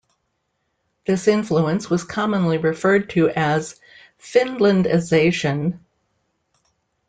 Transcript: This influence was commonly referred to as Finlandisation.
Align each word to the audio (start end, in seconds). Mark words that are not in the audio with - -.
This 1.05 1.27
influence 1.27 1.87
was 1.87 2.03
commonly 2.03 2.57
referred 2.57 3.11
to 3.11 3.29
as 3.29 3.79
Finlandisation. 4.19 5.77